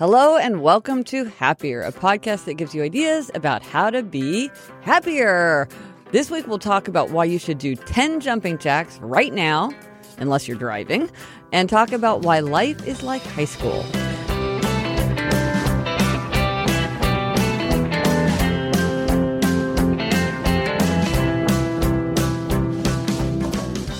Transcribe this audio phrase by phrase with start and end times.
[0.00, 4.50] Hello and welcome to Happier, a podcast that gives you ideas about how to be
[4.80, 5.68] happier.
[6.10, 9.70] This week we'll talk about why you should do 10 jumping jacks right now,
[10.16, 11.10] unless you're driving,
[11.52, 13.84] and talk about why life is like high school.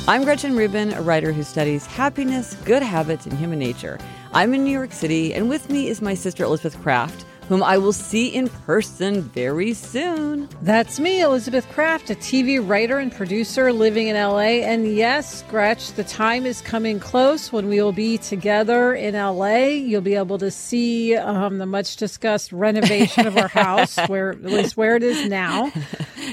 [0.09, 3.98] I'm Gretchen Rubin, a writer who studies happiness, good habits, and human nature.
[4.32, 7.79] I'm in New York City, and with me is my sister Elizabeth Craft, whom I
[7.79, 10.49] will see in person very soon.
[10.63, 14.63] That's me, Elizabeth Craft, a TV writer and producer living in LA.
[14.63, 19.64] And yes, Gretch, the time is coming close when we will be together in LA.
[19.64, 24.44] You'll be able to see um, the much discussed renovation of our house, where at
[24.44, 25.72] least where it is now,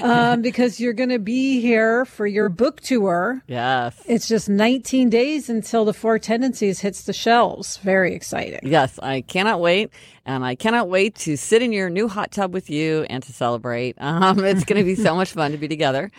[0.04, 3.42] um, because you're going to be here for your book tour.
[3.48, 4.00] Yes.
[4.06, 7.78] It's just 19 days until the Four Tendencies hits the shelves.
[7.78, 8.60] Very exciting.
[8.62, 9.90] Yes, I cannot wait.
[10.28, 13.32] And I cannot wait to sit in your new hot tub with you and to
[13.32, 13.96] celebrate.
[13.98, 16.10] Um, it's going to be so much fun to be together.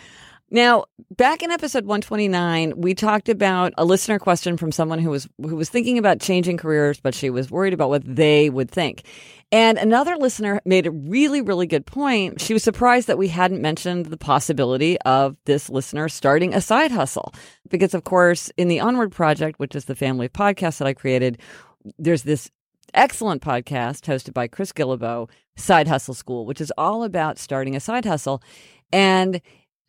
[0.50, 0.86] Now,
[1.16, 5.56] back in episode 129, we talked about a listener question from someone who was who
[5.56, 9.04] was thinking about changing careers, but she was worried about what they would think.
[9.52, 12.42] And another listener made a really, really good point.
[12.42, 16.90] She was surprised that we hadn't mentioned the possibility of this listener starting a side
[16.90, 17.32] hustle.
[17.70, 20.96] Because, of course, in the Onward Project, which is the family of podcasts that I
[20.96, 21.38] created,
[22.00, 22.50] there's this
[22.94, 27.80] excellent podcast hosted by Chris Guillebeau, Side Hustle School, which is all about starting a
[27.80, 28.42] side hustle.
[28.92, 29.42] And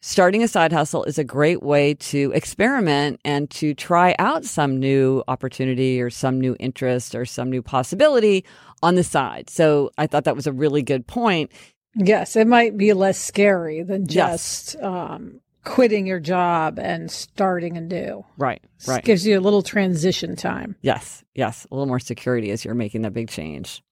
[0.03, 4.79] starting a side hustle is a great way to experiment and to try out some
[4.79, 8.45] new opportunity or some new interest or some new possibility
[8.83, 9.51] on the side.
[9.51, 11.51] So I thought that was a really good point.
[11.97, 14.73] Yes, it might be less scary than Yes.
[14.73, 18.25] just um, quitting your job and starting anew.
[18.37, 19.05] Right, right.
[19.05, 20.77] Gives you a little transition time.
[20.83, 23.83] Yes, yes, a little more security as you're making that big change.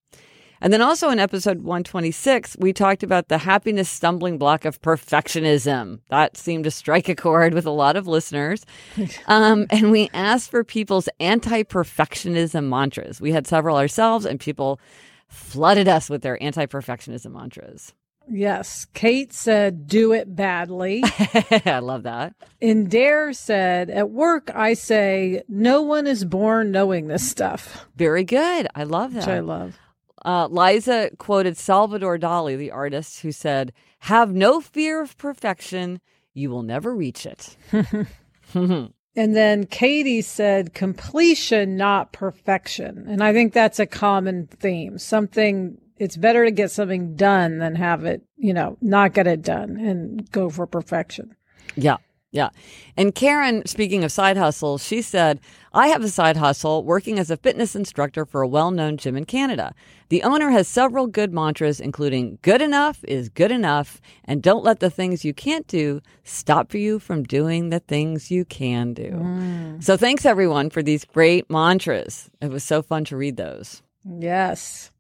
[0.61, 6.01] And then also in episode 126, we talked about the happiness stumbling block of perfectionism.
[6.11, 8.65] That seemed to strike a chord with a lot of listeners.
[9.27, 13.21] Um, and we asked for people's anti perfectionism mantras.
[13.21, 14.81] We had several ourselves, and people
[15.29, 17.93] flooded us with their anti perfectionism mantras.
[18.31, 18.87] Yes.
[18.95, 21.03] Kate said, do it badly.
[21.67, 22.35] I love that.
[22.61, 28.25] and Dare said, at work, I say, no one is born knowing this stuff, Very
[28.25, 28.69] good.
[28.75, 29.21] I love that.
[29.21, 29.77] which I love.
[30.25, 36.01] Uh, Liza quoted Salvador Dali, the artist, who said, Have no fear of perfection.
[36.35, 37.57] You will never reach it.
[39.17, 43.05] And then Katie said, completion, not perfection.
[43.09, 44.97] And I think that's a common theme.
[44.97, 49.43] Something, it's better to get something done than have it, you know, not get it
[49.43, 51.35] done and go for perfection.
[51.77, 51.97] Yeah.
[52.31, 52.51] Yeah.
[52.97, 55.41] And Karen, speaking of side hustles, she said,
[55.73, 59.17] I have a side hustle working as a fitness instructor for a well known gym
[59.17, 59.75] in Canada.
[60.11, 64.81] The owner has several good mantras, including good enough is good enough, and don't let
[64.81, 69.11] the things you can't do stop you from doing the things you can do.
[69.11, 69.83] Mm.
[69.83, 72.31] So thanks everyone for these great mantras.
[72.43, 73.83] It was so fun to read those.
[74.05, 74.91] Yes.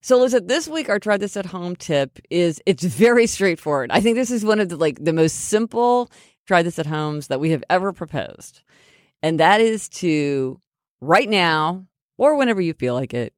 [0.00, 3.90] So, Elizabeth, this week our try this at home tip is it's very straightforward.
[3.90, 6.10] I think this is one of the like the most simple
[6.46, 8.62] try this at homes that we have ever proposed,
[9.22, 10.60] and that is to
[11.00, 11.86] right now
[12.16, 13.32] or whenever you feel like it,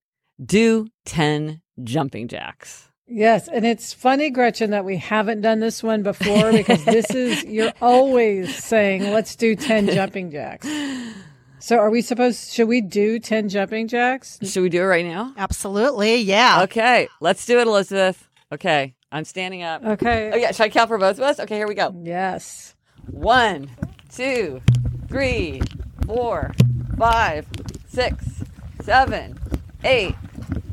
[0.45, 2.91] do ten jumping jacks.
[3.13, 3.49] Yes.
[3.49, 7.73] And it's funny, Gretchen, that we haven't done this one before because this is, you're
[7.83, 10.69] always saying, let's do 10 jumping jacks.
[11.61, 14.39] So are we supposed, should we do 10 jumping jacks?
[14.43, 15.35] Should we do it right now?
[15.37, 16.17] Absolutely.
[16.17, 16.63] Yeah.
[16.63, 18.27] Okay, let's do it, Elizabeth.
[18.51, 19.85] Okay, I'm standing up.
[19.85, 20.31] Okay.
[20.33, 21.39] Oh yeah, should I count for both of us?
[21.39, 21.95] Okay, here we go.
[22.03, 22.75] Yes.
[23.11, 23.71] One,
[24.11, 24.63] two,
[25.09, 25.61] three,
[26.07, 26.55] four,
[26.99, 27.47] five,
[27.89, 28.43] six,
[28.83, 29.39] seven,
[29.85, 30.15] eight,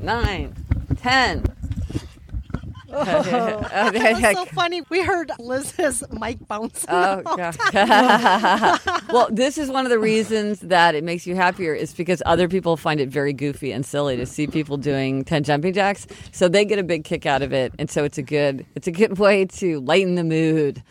[0.02, 0.56] nine,
[0.98, 1.44] ten.
[2.90, 3.04] Oh,
[3.72, 4.82] That was so funny.
[4.90, 6.90] We heard Liz's mic bouncing.
[6.90, 7.56] Oh god.
[9.10, 12.48] well, this is one of the reasons that it makes you happier is because other
[12.48, 16.08] people find it very goofy and silly to see people doing 10 jumping jacks.
[16.32, 18.88] So they get a big kick out of it and so it's a good it's
[18.88, 20.82] a good way to lighten the mood.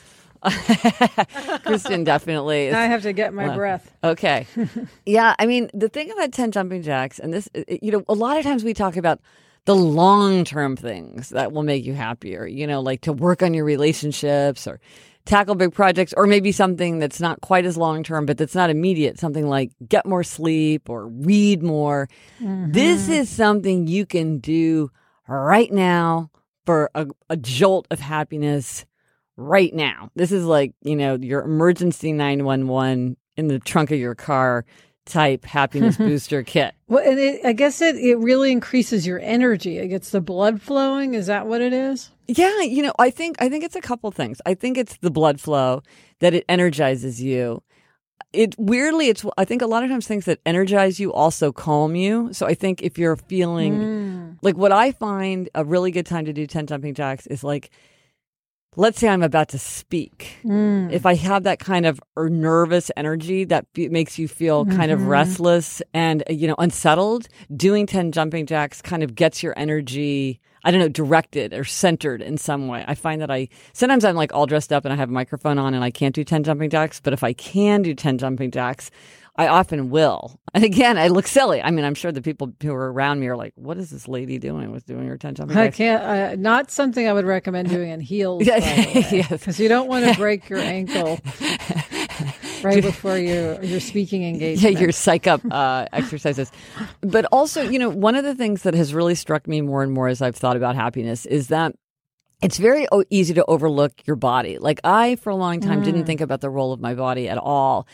[1.65, 2.67] Kristen definitely.
[2.67, 3.91] is- Now I have to get my Well, breath.
[4.05, 4.47] Okay.
[5.05, 5.35] yeah.
[5.39, 7.49] I mean, the thing about 10 jumping jacks, and this,
[7.83, 9.21] you know, a lot of times we talk about
[9.67, 13.53] the long term things that will make you happier, you know, like to work on
[13.53, 14.81] your relationships or
[15.27, 18.71] tackle big projects, or maybe something that's not quite as long term, but that's not
[18.71, 22.09] immediate, something like get more sleep or read more.
[22.39, 23.13] This mm-hmm.
[23.13, 24.91] is something you can do
[25.27, 26.31] right now
[26.65, 28.87] for a, a jolt of happiness
[29.37, 30.11] right now.
[30.15, 34.65] This is like, you know, your emergency 911 in the trunk of your car
[35.07, 36.75] type happiness booster kit.
[36.89, 39.79] Well, and it, I guess it, it really increases your energy.
[39.79, 41.15] It gets the blood flowing.
[41.15, 42.11] Is that what it is?
[42.29, 44.41] Yeah, you know, I think I think it's a couple things.
[44.45, 45.83] I think it's the blood flow
[46.21, 47.63] that it energizes you.
[48.33, 51.95] It weirdly, it's I think a lot of times things that energize you also calm
[51.95, 52.33] you.
[52.33, 54.39] So I think if you're feeling mm.
[54.43, 57.71] like what I find a really good time to do ten jumping jacks is like
[58.77, 60.39] let's say I'm about to speak.
[60.45, 60.93] Mm.
[60.93, 64.77] If I have that kind of er, nervous energy that makes you feel mm-hmm.
[64.77, 65.09] kind of mm-hmm.
[65.09, 70.41] restless and, uh, you know, unsettled, doing 10 jumping jacks kind of gets your energy,
[70.63, 72.85] I don't know, directed or centered in some way.
[72.87, 75.59] I find that I, sometimes I'm like all dressed up and I have a microphone
[75.59, 77.01] on and I can't do 10 jumping jacks.
[77.01, 78.91] But if I can do 10 jumping jacks,
[79.37, 80.41] I often will.
[80.55, 81.63] And again, I look silly.
[81.63, 84.09] I mean, I'm sure the people who are around me are like, "What is this
[84.09, 86.03] lady doing with doing her ten jumping?" I can't.
[86.03, 88.43] Uh, not something I would recommend doing in heels.
[88.47, 91.19] yes, because you don't want to break your ankle
[92.63, 94.75] right before you your speaking engagement.
[94.75, 96.51] Yeah, your psych up uh, exercises.
[97.03, 99.93] But also, you know, one of the things that has really struck me more and
[99.93, 101.75] more as I've thought about happiness is that
[102.43, 104.59] it's very easy to overlook your body.
[104.59, 105.85] Like I, for a long time, mm.
[105.85, 107.87] didn't think about the role of my body at all.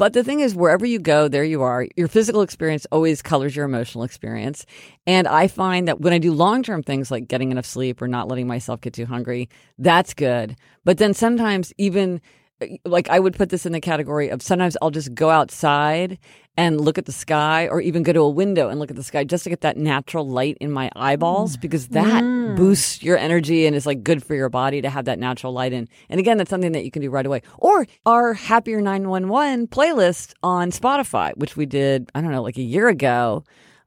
[0.00, 1.86] But the thing is, wherever you go, there you are.
[1.94, 4.64] Your physical experience always colors your emotional experience.
[5.06, 8.08] And I find that when I do long term things like getting enough sleep or
[8.08, 10.56] not letting myself get too hungry, that's good.
[10.86, 12.22] But then sometimes even
[12.84, 16.18] like I would put this in the category of sometimes I'll just go outside
[16.56, 19.02] and look at the sky or even go to a window and look at the
[19.02, 21.60] sky just to get that natural light in my eyeballs mm.
[21.60, 22.56] because that mm.
[22.56, 25.72] boosts your energy and is like good for your body to have that natural light
[25.72, 25.88] in.
[26.08, 27.42] And again, that's something that you can do right away.
[27.58, 32.62] Or our Happier 911 playlist on Spotify, which we did, I don't know, like a
[32.62, 33.44] year ago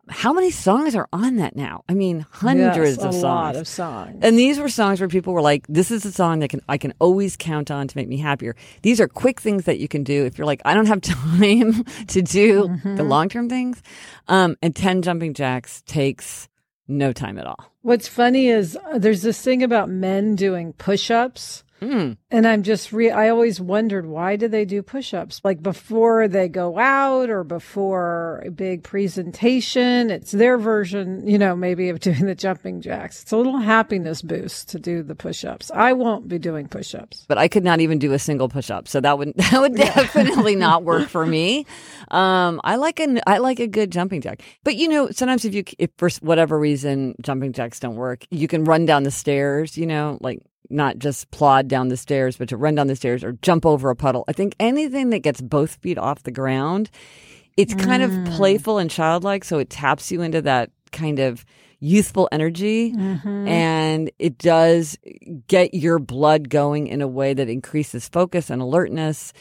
[0.10, 1.84] how many songs are on that now?
[1.88, 3.24] I mean, hundreds yes, of songs.
[3.24, 4.20] A lot of songs.
[4.22, 6.78] And these were songs where people were like, "This is a song that can I
[6.78, 10.04] can always count on to make me happier." These are quick things that you can
[10.04, 12.96] do if you're like, "I don't have time to do mm-hmm.
[12.96, 13.82] the long term things."
[14.28, 16.50] Um, and ten jumping jacks takes
[16.88, 17.72] no time at all.
[17.82, 22.18] What's funny is uh, there's this thing about men doing push ups Mm.
[22.32, 25.42] And I'm just re I always wondered why do they do push-ups?
[25.44, 30.10] Like before they go out or before a big presentation.
[30.10, 33.22] It's their version, you know, maybe of doing the jumping jacks.
[33.22, 35.72] It's a little happiness boost to do the push-ups.
[35.72, 37.26] I won't be doing push-ups.
[37.28, 38.88] But I could not even do a single push-up.
[38.88, 41.66] So that would that would definitely not work for me.
[42.12, 44.42] Um I like a I like a good jumping jack.
[44.64, 48.48] But you know, sometimes if you if for whatever reason jumping jacks don't work, you
[48.48, 50.40] can run down the stairs, you know, like
[50.70, 53.90] not just plod down the stairs, but to run down the stairs or jump over
[53.90, 54.24] a puddle.
[54.28, 56.90] I think anything that gets both feet off the ground,
[57.58, 58.36] it's kind of mm.
[58.36, 59.44] playful and childlike.
[59.44, 61.46] So it taps you into that kind of
[61.84, 63.46] youthful energy mm-hmm.
[63.46, 64.98] and it does
[65.50, 69.34] get your blood going in a way that increases focus and alertness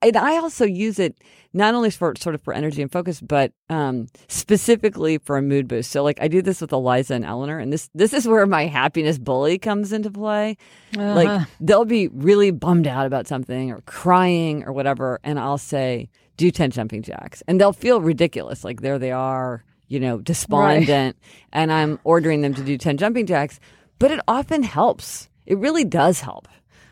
[0.00, 1.16] and I also use it
[1.52, 5.68] not only for sort of for energy and focus, but um, specifically for a mood
[5.68, 5.90] boost.
[5.90, 8.66] So, like, I do this with Eliza and Eleanor, and this this is where my
[8.66, 10.56] happiness bully comes into play.
[10.96, 11.14] Uh-huh.
[11.14, 16.10] Like, they'll be really bummed out about something or crying or whatever, and I'll say,
[16.36, 18.64] "Do ten jumping jacks," and they'll feel ridiculous.
[18.64, 21.48] Like, there they are, you know, despondent, right.
[21.52, 23.60] and I'm ordering them to do ten jumping jacks,
[23.98, 25.28] but it often helps.
[25.44, 26.48] It really does help.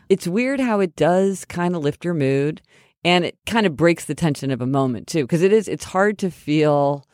[0.09, 2.61] It's weird how it does kind of lift your mood
[3.03, 5.85] and it kind of breaks the tension of a moment too because it is it's
[5.85, 7.05] hard to feel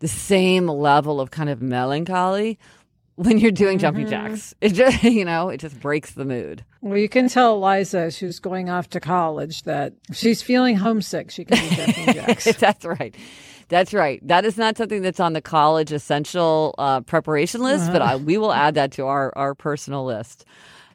[0.00, 2.58] the same level of kind of melancholy
[3.16, 4.28] when you're doing jumping mm-hmm.
[4.28, 4.54] jacks.
[4.60, 6.64] It just, you know, it just breaks the mood.
[6.80, 11.30] Well, you can tell Eliza, who's going off to college, that she's feeling homesick.
[11.30, 12.44] She can do jumping jacks.
[12.58, 13.14] that's right.
[13.68, 14.20] That's right.
[14.26, 17.92] That is not something that's on the college essential uh, preparation list, uh-huh.
[17.92, 20.44] but I, we will add that to our, our personal list.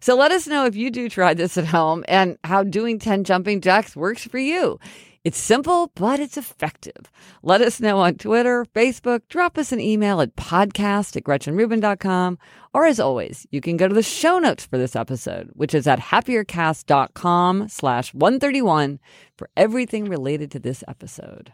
[0.01, 3.24] So let us know if you do try this at home and how doing 10
[3.24, 4.79] jumping jacks works for you.
[5.24, 7.12] It's simple, but it's effective.
[7.43, 12.39] Let us know on Twitter, Facebook, drop us an email at podcast at GretchenRubin.com.
[12.74, 15.86] Or as always, you can go to the show notes for this episode, which is
[15.86, 19.00] at happiercast.com slash 131
[19.38, 21.53] for everything related to this episode.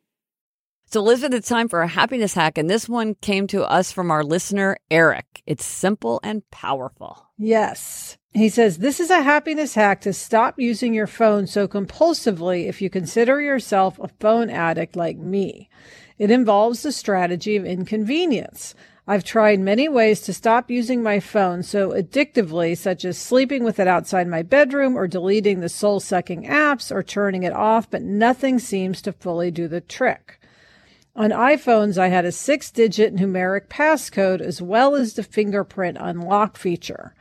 [0.93, 2.57] So, Elizabeth, it's time for a happiness hack.
[2.57, 5.41] And this one came to us from our listener, Eric.
[5.45, 7.29] It's simple and powerful.
[7.37, 8.17] Yes.
[8.33, 12.81] He says, This is a happiness hack to stop using your phone so compulsively if
[12.81, 15.69] you consider yourself a phone addict like me.
[16.17, 18.75] It involves the strategy of inconvenience.
[19.07, 23.79] I've tried many ways to stop using my phone so addictively, such as sleeping with
[23.79, 28.01] it outside my bedroom or deleting the soul sucking apps or turning it off, but
[28.01, 30.37] nothing seems to fully do the trick.
[31.15, 36.57] On iPhones, I had a six digit numeric passcode as well as the fingerprint unlock
[36.57, 37.13] feature.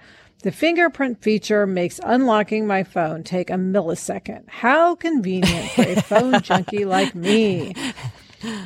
[0.43, 4.45] The fingerprint feature makes unlocking my phone take a millisecond.
[4.49, 7.75] How convenient for a phone junkie like me.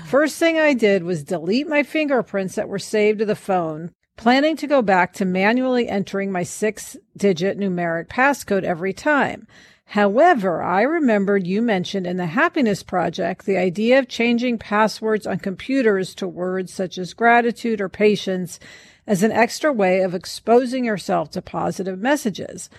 [0.07, 4.57] First thing I did was delete my fingerprints that were saved to the phone, planning
[4.59, 9.49] to go back to manually entering my six digit numeric passcode every time.
[9.87, 15.38] However, I remembered you mentioned in the Happiness Project the idea of changing passwords on
[15.38, 18.59] computers to words such as gratitude or patience
[19.07, 22.71] as an extra way of exposing yourself to positive messages.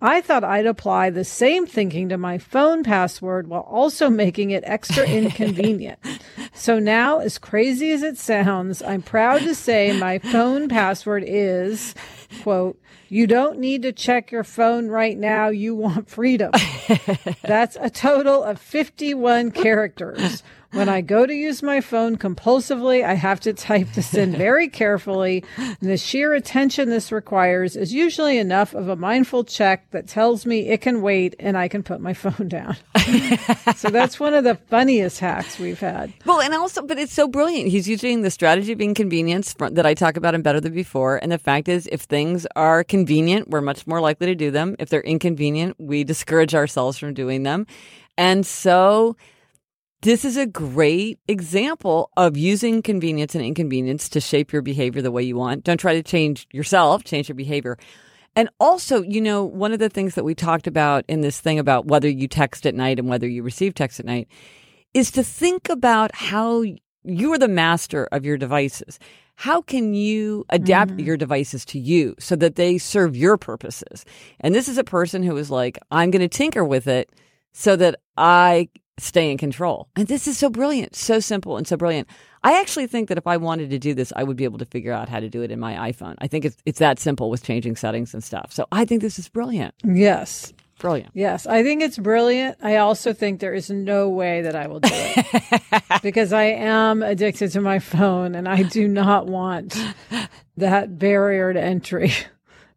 [0.00, 4.62] I thought I'd apply the same thinking to my phone password while also making it
[4.64, 5.98] extra inconvenient.
[6.54, 11.96] so now, as crazy as it sounds, I'm proud to say my phone password is,
[12.42, 15.48] quote, you don't need to check your phone right now.
[15.48, 16.52] You want freedom.
[17.42, 20.42] That's a total of 51 characters.
[20.72, 24.68] When I go to use my phone compulsively, I have to type this in very
[24.68, 25.42] carefully.
[25.56, 30.44] And the sheer attention this requires is usually enough of a mindful check that tells
[30.44, 32.76] me it can wait and I can put my phone down.
[33.76, 36.12] so that's one of the funniest hacks we've had.
[36.26, 37.70] Well, and also, but it's so brilliant.
[37.70, 41.16] He's using the strategy of inconvenience that I talk about in Better Than Before.
[41.16, 42.17] And the fact is, if things
[42.56, 44.76] are convenient, we're much more likely to do them.
[44.78, 47.66] If they're inconvenient, we discourage ourselves from doing them.
[48.16, 49.16] And so,
[50.02, 55.10] this is a great example of using convenience and inconvenience to shape your behavior the
[55.10, 55.64] way you want.
[55.64, 57.76] Don't try to change yourself, change your behavior.
[58.36, 61.58] And also, you know, one of the things that we talked about in this thing
[61.58, 64.28] about whether you text at night and whether you receive text at night
[64.94, 66.62] is to think about how
[67.04, 69.00] you are the master of your devices.
[69.40, 71.06] How can you adapt mm-hmm.
[71.06, 74.04] your devices to you so that they serve your purposes?
[74.40, 77.08] And this is a person who is like, I'm going to tinker with it
[77.52, 78.68] so that I
[78.98, 79.90] stay in control.
[79.94, 82.08] And this is so brilliant, so simple and so brilliant.
[82.42, 84.64] I actually think that if I wanted to do this, I would be able to
[84.64, 86.16] figure out how to do it in my iPhone.
[86.18, 88.52] I think it's it's that simple with changing settings and stuff.
[88.52, 89.72] So I think this is brilliant.
[89.84, 90.52] Yes.
[90.78, 91.10] Brilliant.
[91.14, 92.58] Yes, I think it's brilliant.
[92.62, 95.62] I also think there is no way that I will do it
[96.02, 99.76] because I am addicted to my phone and I do not want
[100.56, 102.12] that barrier to entry.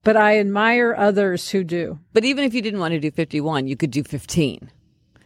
[0.04, 2.00] But I admire others who do.
[2.12, 4.72] But even if you didn't want to do 51, you could do 15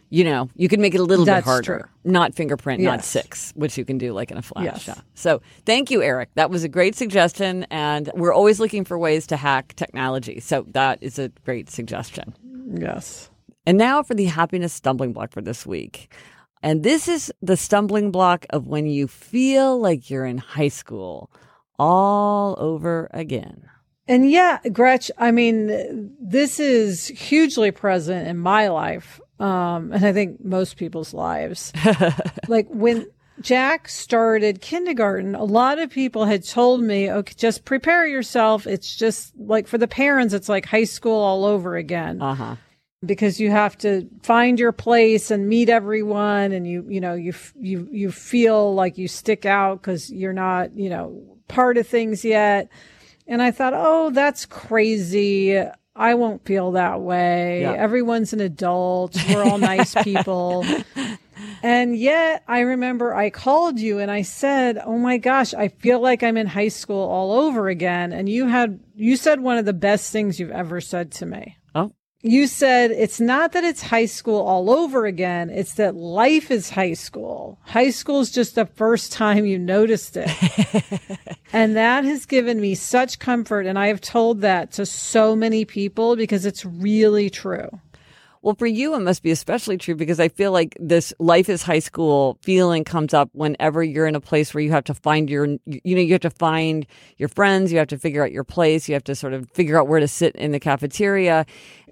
[0.08, 1.78] you know, you can make it a little That's bit harder.
[1.78, 1.82] True.
[2.04, 2.90] Not fingerprint, yes.
[2.90, 4.64] not six, which you can do like in a flash.
[4.64, 4.88] Yes.
[4.88, 4.94] Yeah.
[5.14, 6.30] So thank you, Eric.
[6.34, 7.66] That was a great suggestion.
[7.70, 10.40] And we're always looking for ways to hack technology.
[10.40, 12.34] So that is a great suggestion.
[12.66, 13.30] Yes.
[13.64, 16.12] And now for the happiness stumbling block for this week.
[16.62, 21.30] And this is the stumbling block of when you feel like you're in high school
[21.78, 23.68] all over again.
[24.08, 30.12] And yeah, Gretch, I mean, this is hugely present in my life um, and I
[30.12, 31.72] think most people's lives.
[32.48, 33.06] like when
[33.40, 38.66] Jack started kindergarten, a lot of people had told me, okay, just prepare yourself.
[38.66, 42.22] It's just like for the parents, it's like high school all over again.
[42.22, 42.56] Uh-huh.
[43.04, 47.34] Because you have to find your place and meet everyone, and you, you know, you,
[47.60, 52.24] you, you feel like you stick out because you're not, you know, part of things
[52.24, 52.70] yet.
[53.26, 55.62] And I thought, oh, that's crazy.
[55.96, 57.62] I won't feel that way.
[57.62, 57.72] Yeah.
[57.72, 59.16] Everyone's an adult.
[59.28, 60.64] We're all nice people.
[61.62, 66.00] And yet I remember I called you and I said, "Oh my gosh, I feel
[66.00, 69.64] like I'm in high school all over again." And you had you said one of
[69.64, 71.56] the best things you've ever said to me.
[71.74, 71.92] Oh.
[72.26, 76.70] You said it's not that it's high school all over again, it's that life is
[76.70, 77.56] high school.
[77.62, 80.28] High school is just the first time you noticed it.
[81.52, 83.64] and that has given me such comfort.
[83.64, 87.70] And I have told that to so many people because it's really true.
[88.46, 91.64] Well, for you, it must be especially true because I feel like this life is
[91.64, 95.28] high school feeling comes up whenever you're in a place where you have to find
[95.28, 98.44] your, you know, you have to find your friends, you have to figure out your
[98.44, 101.44] place, you have to sort of figure out where to sit in the cafeteria.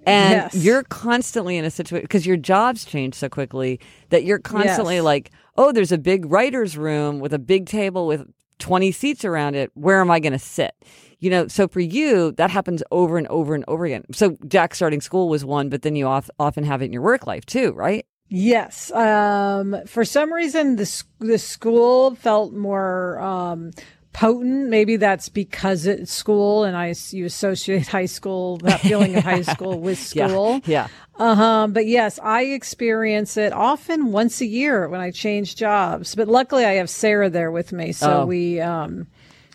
[0.07, 0.55] And Yes.
[0.55, 3.81] you're constantly in a situation because your jobs change so quickly
[4.11, 5.05] that you're constantly Yes.
[5.05, 8.27] like, oh, there's a big writer's room with a big table with
[8.59, 9.71] 20 seats around it.
[9.75, 10.75] Where am I going to sit?
[11.21, 14.05] You know, so for you, that happens over and over and over again.
[14.13, 17.03] So Jack starting school was one, but then you off, often have it in your
[17.03, 18.05] work life too, right?
[18.29, 18.91] Yes.
[18.93, 23.71] Um, for some reason, the the school felt more um,
[24.14, 24.68] potent.
[24.71, 29.42] Maybe that's because it's school, and I, you associate high school that feeling of high
[29.54, 30.28] school with Yeah.
[30.28, 30.61] school.
[30.64, 30.88] Yeah.
[31.18, 31.68] Uh-huh.
[31.71, 36.14] But yes, I experience it often once a year when I change jobs.
[36.14, 38.26] But luckily, I have Sarah there with me, so Oh.
[38.26, 39.06] we um,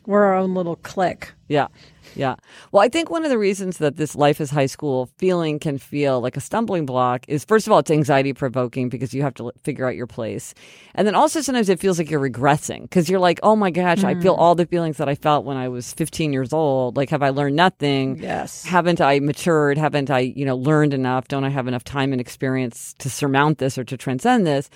[0.05, 1.33] we're our own little clique.
[1.47, 1.67] Yeah.
[2.15, 2.35] Yeah.
[2.71, 5.77] Well, I think one of the reasons that this life is high school feeling can
[5.77, 9.33] feel like a stumbling block is first of all, it's anxiety provoking because you have
[9.35, 10.53] to figure out your place.
[10.95, 14.03] And then also sometimes it feels like you're regressing because you're like, oh my gosh,
[14.03, 14.39] I feel mm.
[14.39, 16.97] all the feelings that I felt when I was 15 years old.
[16.97, 18.17] Like, have I learned nothing?
[18.17, 18.65] Yes.
[18.65, 19.77] Haven't I matured?
[19.77, 21.27] Haven't I, you know, learned enough?
[21.27, 24.69] Don't I have enough time and experience to surmount this or to transcend this?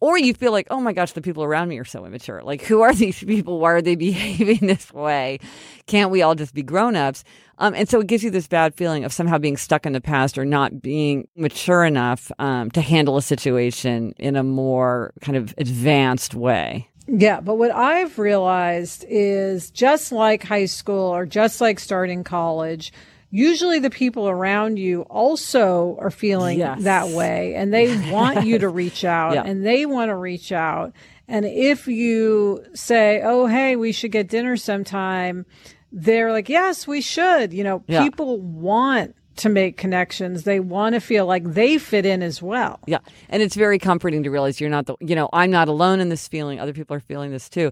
[0.00, 2.42] Or you feel like, oh my gosh, the people around me are so immature.
[2.42, 3.58] Like, who are these people?
[3.58, 5.40] Why are they behaving this way?
[5.86, 7.24] Can't we all just be grown ups?
[7.58, 10.00] Um, and so it gives you this bad feeling of somehow being stuck in the
[10.00, 15.36] past or not being mature enough um, to handle a situation in a more kind
[15.36, 16.88] of advanced way.
[17.08, 22.92] Yeah, but what I've realized is just like high school or just like starting college,
[23.30, 26.82] usually the people around you also are feeling Yes.
[26.84, 29.42] that way and they want you to reach out Yeah.
[29.44, 30.92] and they want to reach out.
[31.30, 35.44] And if you say, "Oh, hey, we should get dinner sometime,"
[35.92, 38.02] they're like, "Yes, we should." You know, Yeah.
[38.02, 40.44] people want to make connections.
[40.44, 42.80] They want to feel like they fit in as well.
[42.86, 42.98] Yeah.
[43.28, 46.08] And it's very comforting to realize you're not the, you know, I'm not alone in
[46.08, 46.58] this feeling.
[46.58, 47.70] Other people are feeling this too.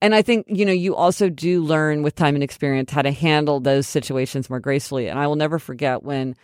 [0.00, 3.10] And I think, you know, you also do learn with time and experience how to
[3.10, 5.08] handle those situations more gracefully.
[5.08, 6.36] And I will never forget when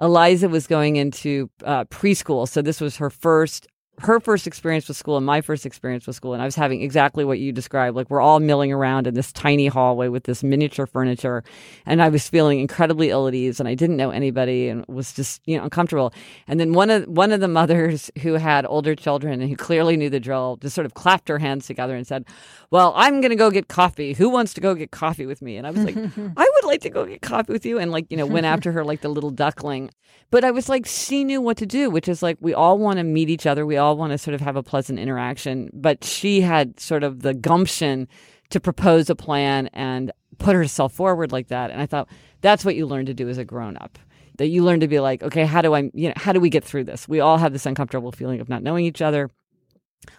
[0.00, 2.48] Eliza was going into uh, preschool.
[2.48, 3.66] So this was her first.
[4.02, 6.82] Her first experience with school and my first experience with school, and I was having
[6.82, 7.96] exactly what you described.
[7.96, 11.44] Like we're all milling around in this tiny hallway with this miniature furniture,
[11.86, 15.12] and I was feeling incredibly ill at ease, and I didn't know anybody, and was
[15.12, 16.12] just you know uncomfortable.
[16.48, 19.96] And then one of one of the mothers who had older children and who clearly
[19.96, 22.24] knew the drill just sort of clapped her hands together and said,
[22.72, 24.14] "Well, I'm going to go get coffee.
[24.14, 25.96] Who wants to go get coffee with me?" And I was like,
[26.36, 28.72] "I would like to go get coffee with you," and like you know went after
[28.72, 29.90] her like the little duckling.
[30.32, 32.96] But I was like, she knew what to do, which is like we all want
[32.96, 36.04] to meet each other, we all want to sort of have a pleasant interaction, but
[36.04, 38.08] she had sort of the gumption
[38.50, 41.70] to propose a plan and put herself forward like that.
[41.70, 42.08] And I thought
[42.40, 43.98] that's what you learn to do as a grown up.
[44.38, 46.50] That you learn to be like, okay, how do I, you know, how do we
[46.50, 47.06] get through this?
[47.06, 49.30] We all have this uncomfortable feeling of not knowing each other.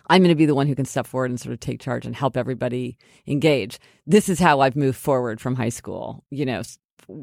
[0.08, 2.06] I'm going to be the one who can step forward and sort of take charge
[2.06, 3.80] and help everybody engage.
[4.08, 6.24] This is how I've moved forward from high school.
[6.30, 6.62] You know,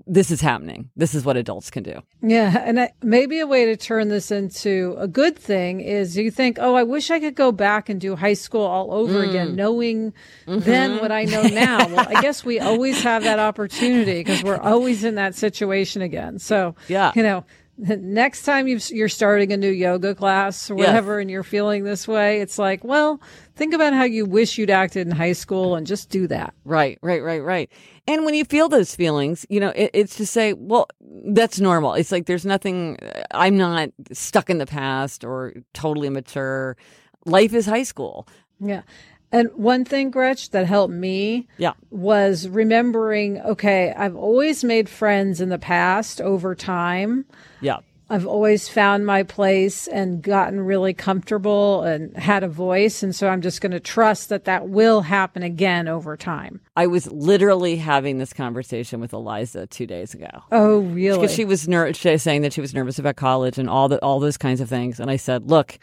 [0.06, 0.90] this is happening.
[0.94, 2.02] This is what adults can do.
[2.22, 6.30] Yeah, and I, maybe a way to turn this into a good thing is you
[6.30, 9.28] think, "Oh, I wish I could go back and do high school all over Mm.
[9.30, 10.12] again, knowing
[10.46, 10.60] Mm-hmm.
[10.60, 14.58] then what I know now." well, I guess we always have that opportunity because we're
[14.60, 16.38] always in that situation again.
[16.38, 17.12] So, Yeah.
[17.14, 17.44] you know,
[17.98, 22.06] next time you've, you're starting a new yoga class or whatever, and you're feeling this
[22.06, 23.20] way, it's like, well,
[23.56, 26.52] think about how you wish you'd acted in high school and just do that.
[26.64, 27.70] Right, right, right, right.
[28.06, 31.94] And when you feel those feelings, you know, it, it's to say, well, that's normal.
[31.94, 36.76] It's like there's nothing, uh, I'm not stuck in the past or totally immature.
[37.24, 38.28] Life is high school.
[38.60, 38.82] Yeah.
[39.32, 41.72] And one thing, Gretch, that helped me Yeah.
[41.90, 47.24] was remembering okay, I've always made friends in the past over time.
[47.60, 47.78] Yeah.
[48.12, 53.04] I've always found my place and gotten really comfortable and had a voice.
[53.04, 56.60] And so I'm just going to trust that that will happen again over time.
[56.74, 60.28] I was literally having this conversation with Eliza two days ago.
[60.50, 61.18] Oh, really?
[61.20, 63.88] Because she was ner- she was saying that she was nervous about college and all
[63.88, 64.98] the all those kinds of things.
[64.98, 65.78] And I said, look,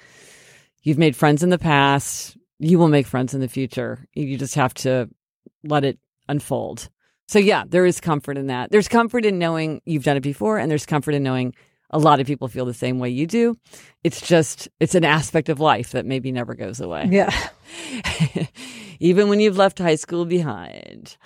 [0.83, 2.35] you've made friends in the past.
[2.59, 4.05] You will make friends in the future.
[4.13, 5.09] You just have to
[5.63, 6.89] let it unfold.
[7.27, 8.71] So yeah, there is comfort in that.
[8.71, 11.53] There's comfort in knowing you've done it before, and there's comfort in knowing
[11.89, 13.57] a lot of people feel the same way you do.
[14.03, 17.07] It's just it's an aspect of life that maybe never goes away.
[17.11, 17.33] yeah.
[18.99, 21.17] even when you've left high school behind.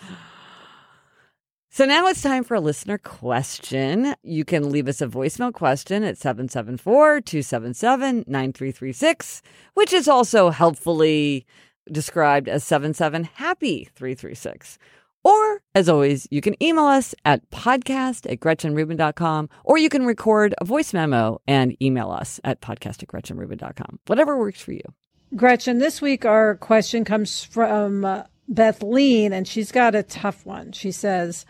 [1.74, 4.14] So now it's time for a listener question.
[4.24, 9.42] You can leave us a voicemail question at 774 277 9336,
[9.74, 11.46] which is also helpfully
[11.90, 14.80] described as 77 Happy 336.
[15.24, 20.54] Or, as always, you can email us at podcast at gretchenrubin.com or you can record
[20.60, 24.00] a voice memo and email us at podcast at gretchenrubin.com.
[24.08, 24.84] Whatever works for you.
[25.38, 30.74] Gretchen, this week our question comes from uh, Bethleen, and she's got a tough one.
[30.74, 31.46] She says,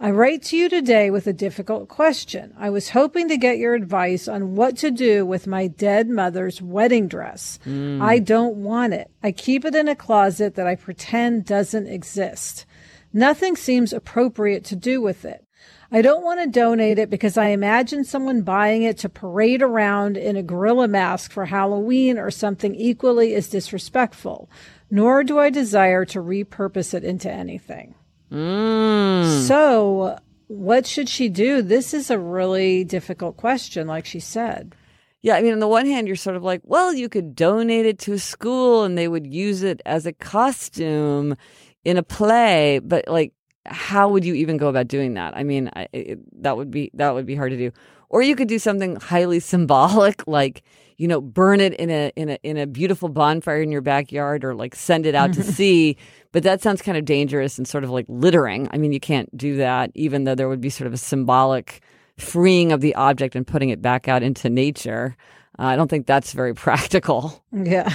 [0.00, 2.54] I write to you today with a difficult question.
[2.56, 6.62] I was hoping to get your advice on what to do with my dead mother's
[6.62, 7.58] wedding dress.
[7.66, 8.00] Mm.
[8.00, 9.10] I don't want it.
[9.24, 12.64] I keep it in a closet that I pretend doesn't exist.
[13.12, 15.44] Nothing seems appropriate to do with it.
[15.90, 20.16] I don't want to donate it because I imagine someone buying it to parade around
[20.16, 24.48] in a gorilla mask for Halloween or something equally as disrespectful,
[24.92, 27.96] nor do I desire to repurpose it into anything.
[28.32, 29.46] Mm.
[29.46, 31.62] So, what should she do?
[31.62, 34.74] This is a really difficult question, like she said.
[35.20, 37.86] Yeah, I mean, on the one hand, you're sort of like, well, you could donate
[37.86, 41.36] it to a school and they would use it as a costume
[41.84, 43.32] in a play, but like,
[43.66, 45.36] how would you even go about doing that?
[45.36, 47.70] I mean, I, it, that would be that would be hard to do.
[48.08, 50.62] Or you could do something highly symbolic, like
[50.98, 54.44] you know, burn it in a in a in a beautiful bonfire in your backyard,
[54.44, 55.96] or like send it out to sea.
[56.32, 58.68] But that sounds kind of dangerous and sort of like littering.
[58.72, 61.80] I mean, you can't do that, even though there would be sort of a symbolic
[62.18, 65.16] freeing of the object and putting it back out into nature.
[65.58, 67.42] Uh, I don't think that's very practical.
[67.52, 67.94] Yeah.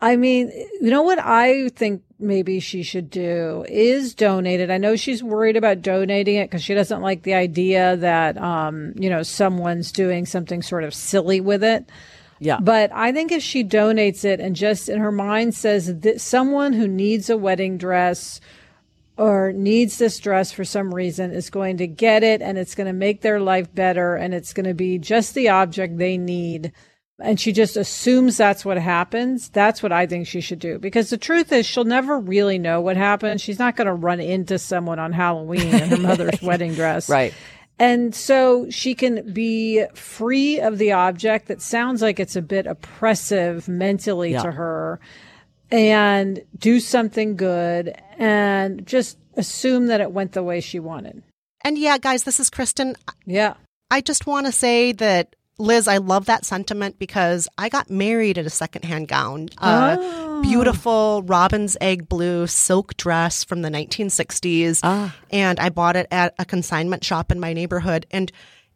[0.00, 4.70] I mean, you know what I think maybe she should do is donate it.
[4.70, 8.92] I know she's worried about donating it because she doesn't like the idea that, um,
[8.96, 11.88] you know, someone's doing something sort of silly with it.
[12.38, 12.58] Yeah.
[12.60, 16.72] But I think if she donates it and just in her mind says that someone
[16.72, 18.40] who needs a wedding dress
[19.16, 22.86] or needs this dress for some reason is going to get it and it's going
[22.86, 26.72] to make their life better and it's going to be just the object they need
[27.18, 30.78] and she just assumes that's what happens, that's what I think she should do.
[30.78, 33.40] Because the truth is, she'll never really know what happened.
[33.40, 37.08] She's not going to run into someone on Halloween in her mother's wedding dress.
[37.08, 37.32] Right.
[37.78, 42.66] And so she can be free of the object that sounds like it's a bit
[42.66, 44.42] oppressive mentally yeah.
[44.42, 45.00] to her
[45.70, 51.22] and do something good and just assume that it went the way she wanted.
[51.64, 52.96] And yeah, guys, this is Kristen.
[53.26, 53.54] Yeah.
[53.90, 58.36] I just want to say that Liz, I love that sentiment because I got married
[58.36, 59.48] in a secondhand gown.
[59.58, 60.42] A oh.
[60.42, 64.80] beautiful robin's egg blue silk dress from the 1960s.
[64.82, 65.16] Ah.
[65.30, 68.06] And I bought it at a consignment shop in my neighborhood.
[68.10, 68.30] And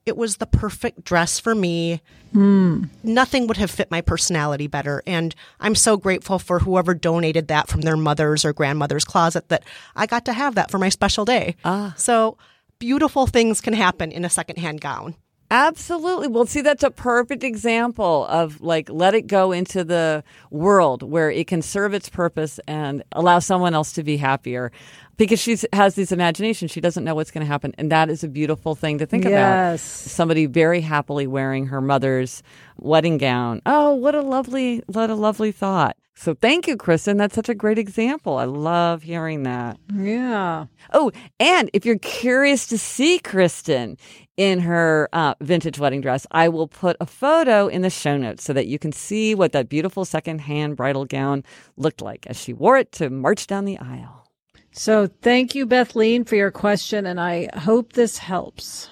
[0.06, 2.00] it was the perfect dress for me.
[2.34, 2.88] Mm.
[3.02, 5.02] Nothing would have fit my personality better.
[5.06, 9.64] And I'm so grateful for whoever donated that from their mother's or grandmother's closet that
[9.94, 11.56] I got to have that for my special day.
[11.62, 11.92] Ah.
[11.98, 12.38] So
[12.78, 15.14] beautiful things can happen in a secondhand gown.
[15.50, 16.28] Absolutely.
[16.28, 21.30] Well, see, that's a perfect example of like let it go into the world where
[21.30, 24.70] it can serve its purpose and allow someone else to be happier
[25.16, 26.70] because she has these imaginations.
[26.70, 27.74] She doesn't know what's going to happen.
[27.78, 29.32] And that is a beautiful thing to think yes.
[29.32, 29.80] about.
[29.80, 32.42] Somebody very happily wearing her mother's
[32.78, 33.60] wedding gown.
[33.66, 35.96] Oh, what a lovely, what a lovely thought.
[36.14, 37.16] So thank you, Kristen.
[37.16, 38.36] That's such a great example.
[38.36, 39.78] I love hearing that.
[39.94, 40.66] Yeah.
[40.92, 43.96] Oh, and if you're curious to see Kristen
[44.40, 48.42] in her uh, vintage wedding dress, I will put a photo in the show notes
[48.42, 51.44] so that you can see what that beautiful secondhand bridal gown
[51.76, 54.26] looked like as she wore it to march down the aisle.
[54.72, 58.88] So thank you, Bethleen, for your question, and I hope this helps.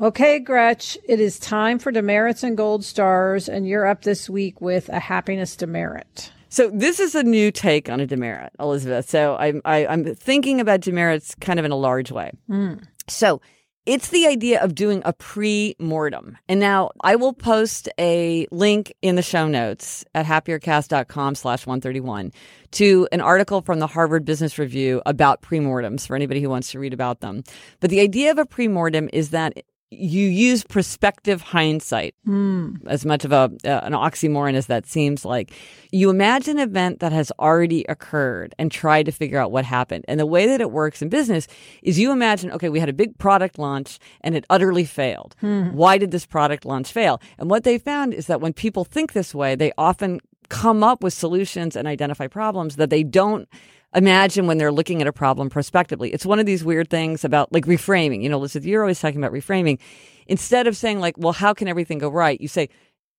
[0.00, 4.60] Okay, Gretch, it is time for demerits and gold stars, and you're up this week
[4.60, 6.32] with a happiness demerit.
[6.48, 9.08] So this is a new take on a demerit, Elizabeth.
[9.08, 12.32] So I'm I, am i am thinking about demerits kind of in a large way.
[12.50, 12.82] Mm.
[13.06, 13.40] So
[13.86, 16.38] it's the idea of doing a pre-mortem.
[16.48, 22.32] And now I will post a link in the show notes at happiercast.com slash 131
[22.72, 26.78] to an article from the Harvard Business Review about pre-mortems for anybody who wants to
[26.78, 27.44] read about them.
[27.80, 29.64] But the idea of a pre-mortem is that
[29.98, 32.76] you use prospective hindsight mm.
[32.86, 35.52] as much of a uh, an oxymoron as that seems like
[35.92, 40.04] you imagine an event that has already occurred and try to figure out what happened
[40.08, 41.46] and the way that it works in business
[41.82, 45.72] is you imagine okay we had a big product launch and it utterly failed mm.
[45.72, 49.12] why did this product launch fail and what they found is that when people think
[49.12, 53.48] this way they often come up with solutions and identify problems that they don't
[53.94, 56.12] imagine when they're looking at a problem prospectively.
[56.12, 58.22] It's one of these weird things about like reframing.
[58.22, 59.78] You know, Elizabeth, you're always talking about reframing.
[60.26, 62.40] Instead of saying like, well, how can everything go right?
[62.40, 62.68] You say,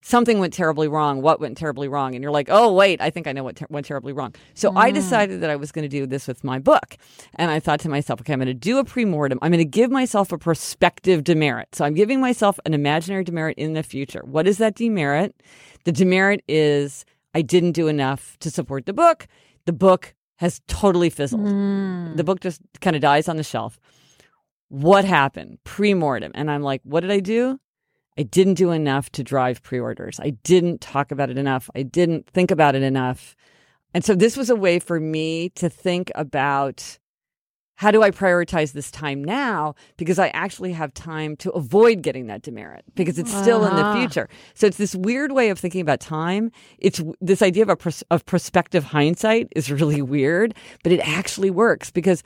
[0.05, 1.23] something went terribly wrong.
[1.23, 2.13] What went terribly wrong?
[2.13, 4.35] And you're like, oh, wait, I think I know what ter- went terribly wrong.
[4.53, 4.77] So mm.
[4.77, 6.97] I decided that I was going to do this with my book.
[7.35, 9.39] And I thought to myself, okay, I'm going to do a premortem.
[9.41, 11.73] I'm going to give myself a prospective demerit.
[11.73, 14.21] So I'm giving myself an imaginary demerit in the future.
[14.23, 15.41] What is that demerit?
[15.85, 19.27] The demerit is I didn't do enough to support the book.
[19.65, 21.41] The book has totally fizzled.
[21.41, 22.17] Mm.
[22.17, 23.79] The book just kind of dies on the shelf.
[24.69, 25.59] What happened?
[25.63, 26.31] Pre-mortem.
[26.35, 27.59] And I'm like, what did I do?
[28.17, 30.19] I didn't do enough to drive pre-orders.
[30.19, 31.69] I didn't talk about it enough.
[31.75, 33.35] I didn't think about it enough.
[33.93, 36.99] And so this was a way for me to think about
[37.75, 39.75] how do I prioritize this time now?
[39.97, 43.83] Because I actually have time to avoid getting that demerit because it's still in the
[43.83, 43.93] Ah.
[43.99, 44.29] future.
[44.53, 46.51] So it's this weird way of thinking about time.
[46.79, 51.49] It's this idea of a pros- of prospective hindsight is really weird, but it actually
[51.49, 52.23] works because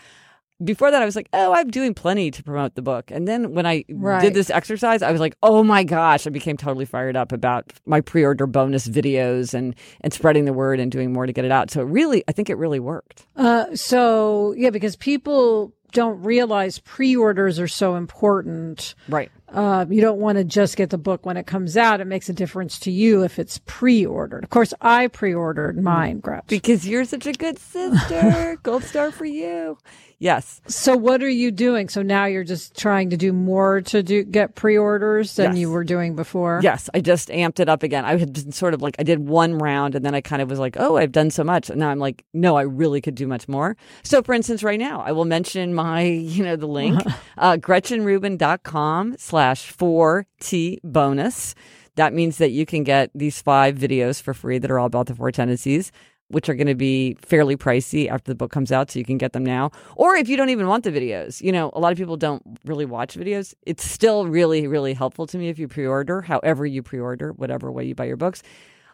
[0.64, 3.12] before that I was like, oh, I'm doing plenty to promote the book.
[3.12, 4.22] And then when I Right.
[4.22, 7.72] did this exercise, I was like, oh my gosh, I became totally fired up about
[7.86, 11.52] my pre-order bonus videos and and spreading the word and doing more to get it
[11.52, 11.72] out.
[11.72, 13.26] So it really, I think it really worked.
[13.36, 18.94] Uh, so yeah, because people don't realize pre-orders are so important.
[19.08, 19.32] Right.
[19.52, 22.00] Uh, you don't want to just get the book when it comes out.
[22.00, 24.44] It makes a difference to you if it's pre-ordered.
[24.44, 26.46] Of course, I pre-ordered mine, Gretch.
[26.46, 28.60] Because you're such a good sister.
[28.64, 29.80] Gold star for you.
[30.22, 30.60] Yes.
[30.68, 31.88] So what are you doing?
[31.88, 35.60] So now you're just trying to do more to do get pre-orders than Yes.
[35.60, 36.60] you were doing before.
[36.62, 36.90] Yes.
[36.94, 38.04] I just amped it up again.
[38.04, 40.50] I had been sort of like, I did one round and then I kind of
[40.50, 41.70] was like, oh, I've done so much.
[41.70, 43.78] And now I'm like, no, I really could do much more.
[44.04, 47.02] So for instance, right now, I will mention my, you know, the link,
[47.38, 51.56] uh, gretchenrubin.com slash 4T bonus.
[51.96, 55.08] That means that you can get these five videos for free that are all about
[55.08, 55.92] the four tendencies.
[56.30, 59.18] Which are going to be fairly pricey after the book comes out, so you can
[59.18, 59.72] get them now.
[59.96, 62.44] Or if you don't even want the videos, you know, a lot of people don't
[62.66, 63.56] really watch videos.
[63.66, 67.32] It's still really, really helpful to me if you pre order, however you pre order,
[67.32, 68.44] whatever way you buy your books.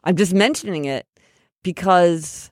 [0.06, 1.08] I'm just mentioning it
[1.62, 2.52] because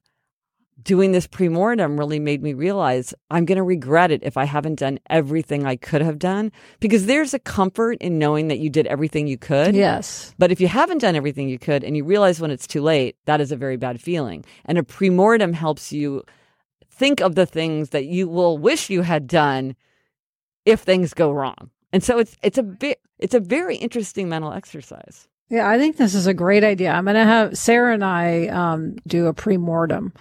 [0.84, 4.80] doing this pre-mortem really made me realize I'm going to regret it if I haven't
[4.80, 8.88] done everything I could have done because there's a comfort in knowing that you did
[8.88, 9.76] everything you could.
[9.76, 10.34] Yes.
[10.38, 13.16] But if you haven't done everything you could and you realize when it's too late,
[13.26, 14.44] that is a very bad feeling.
[14.66, 16.24] And a pre-mortem helps you
[16.90, 19.76] think of the things that you will wish you had done
[20.66, 21.70] if things go wrong.
[21.92, 25.28] And so it's it's a bit it's a very interesting mental exercise.
[25.50, 26.92] Yeah, I think this is a great idea.
[26.92, 30.14] I'm going to have Sarah and I um, do a pre-mortem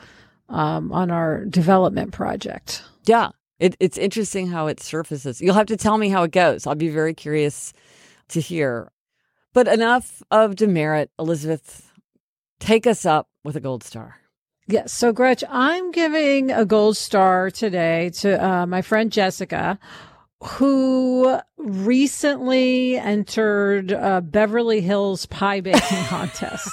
[0.53, 2.83] um, on our development project.
[3.05, 3.31] Yeah.
[3.59, 5.41] It, it's interesting how it surfaces.
[5.41, 6.67] You'll have to tell me how it goes.
[6.67, 7.73] I'll be very curious
[8.29, 8.91] to hear.
[9.53, 11.11] But enough of demerit.
[11.19, 11.93] Elizabeth,
[12.59, 14.17] take us up with a gold star.
[14.67, 14.93] Yes.
[14.93, 19.79] So, Gretch, I'm giving a gold star today to uh, my friend Jessica,
[20.43, 26.69] who recently entered uh, Beverly Hills pie baking contest.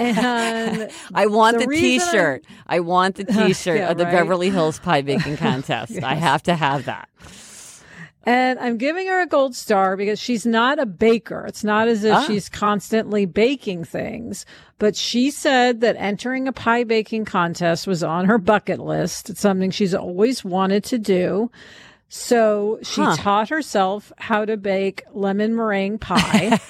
[0.00, 2.44] And I want The the, T-shirt.
[2.66, 4.12] I want the T-shirt Yeah, of the right.
[4.12, 6.02] Beverly Hills Pie Baking Contest.
[6.02, 7.08] I have to have that.
[8.24, 11.46] And I'm giving her a gold star because she's not a baker.
[11.46, 12.26] It's not as if Ah.
[12.26, 14.44] she's constantly baking things,
[14.78, 19.30] but she said that entering a pie baking contest was on her bucket list.
[19.30, 21.50] It's something she's always wanted to do.
[22.10, 23.16] So she Huh.
[23.16, 26.60] taught herself how to bake lemon meringue pie.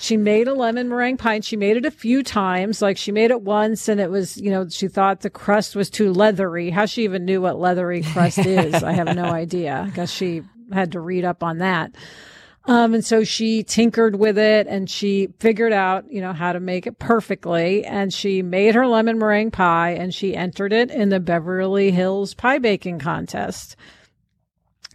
[0.00, 2.80] She made a lemon meringue pie and she made it a few times.
[2.80, 5.90] Like she made it once and it was, you know, she thought the crust was
[5.90, 6.70] too leathery.
[6.70, 9.84] How she even knew what leathery crust is, I have no idea.
[9.86, 10.40] I guess she
[10.72, 11.94] had to read up on that.
[12.64, 16.60] Um, and so she tinkered with it and she figured out, you know, how to
[16.60, 17.84] make it perfectly.
[17.84, 22.32] And she made her lemon meringue pie and she entered it in the Beverly Hills
[22.32, 23.76] pie baking contest.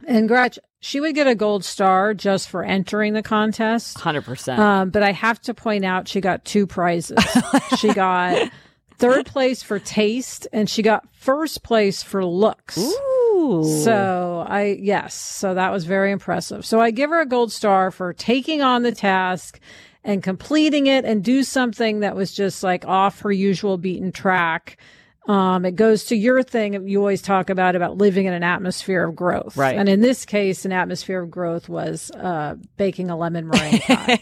[0.08, 3.98] And Gretch, she would get a gold star just for entering the contest.
[3.98, 4.60] 100%.
[4.60, 7.18] Um, but I have to point out she got two prizes.
[7.80, 8.52] she got
[9.00, 12.78] third place for taste and she got first place for looks.
[12.78, 13.64] Ooh.
[13.84, 16.64] So I, yes, so that was very impressive.
[16.68, 19.60] So I give her a gold star for taking on the task
[20.04, 24.78] and completing it and do something that was just like off her usual beaten track.
[25.28, 29.06] Um, it goes to your thing you always talk about about living in an atmosphere
[29.08, 29.76] of growth, Right.
[29.78, 34.22] And in this case, an atmosphere of growth was uh, baking a lemon meringue pie.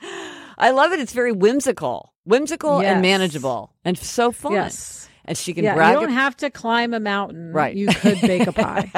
[0.58, 1.00] I love it.
[1.00, 2.92] It's very whimsical, whimsical Yes.
[2.94, 4.52] and manageable, and so fun.
[4.52, 5.74] yes, and she can yeah.
[5.74, 5.94] brag.
[5.94, 7.74] You don't have to climb a mountain, Right.
[7.74, 8.90] You could bake a pie.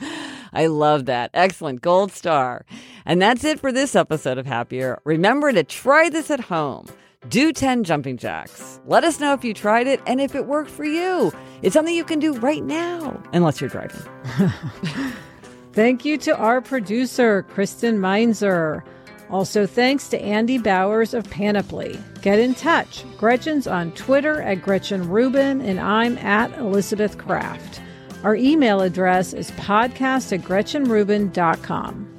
[0.52, 1.30] I love that.
[1.32, 1.80] Excellent.
[1.80, 2.66] Gold star.
[3.06, 5.00] And that's it for this episode of Happier.
[5.04, 6.86] Remember to try this at home.
[7.28, 8.80] Do 10 jumping jacks.
[8.84, 11.32] Let us know if you tried it and if it worked for you.
[11.62, 14.02] It's something you can do right now, unless you're driving.
[15.72, 18.84] Thank you to our producer, Kristen Meinzer.
[19.30, 21.98] Also, thanks to Andy Bowers of Panoply.
[22.20, 23.04] Get in touch.
[23.16, 27.80] Gretchen's on Twitter at Gretchen Rubin, and I'm at Elizabeth Craft.
[28.24, 32.11] Our email address is podcast at GretchenRubin.com.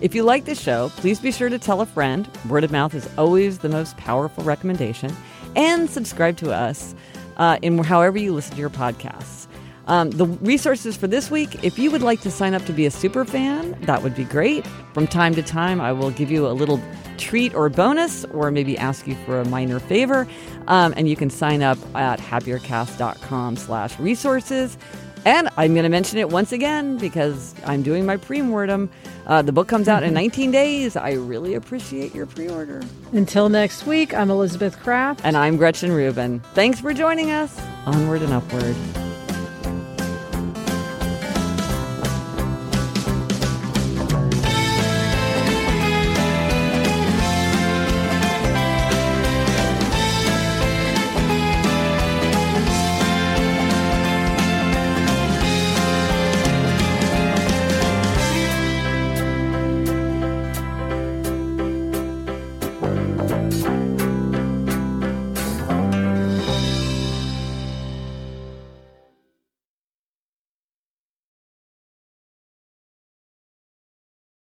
[0.00, 2.28] If you like the show, please be sure to tell a friend.
[2.48, 5.14] Word of mouth is always the most powerful recommendation.
[5.56, 6.94] And subscribe to us.
[7.40, 9.48] uh, in however you listen to your podcasts.
[9.86, 12.86] Um, the resources for this week, if you would like to sign up to be
[12.86, 14.64] a super fan, that would be great.
[14.92, 16.80] From time to time, I will give you a little
[17.16, 20.28] treat or bonus, or maybe ask you for a minor favor.
[20.68, 24.78] Um, and you can sign up at happiercast.com slash resources.
[25.24, 28.90] And I'm going to mention it once again because I'm doing my pre-mortem.
[29.26, 30.96] Uh, the book comes out in 19 days.
[30.96, 32.82] I really appreciate your pre-order.
[33.12, 35.20] Until next week, I'm Elizabeth Craft.
[35.24, 36.40] And I'm Gretchen Rubin.
[36.54, 37.60] Thanks for joining us.
[37.86, 38.76] Onward and upward.